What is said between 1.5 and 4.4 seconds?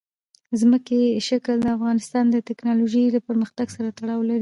د افغانستان د تکنالوژۍ له پرمختګ سره تړاو لري.